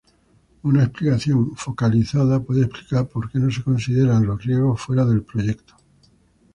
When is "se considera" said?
3.51-4.19